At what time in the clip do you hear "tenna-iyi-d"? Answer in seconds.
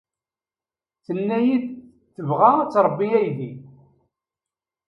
1.05-1.65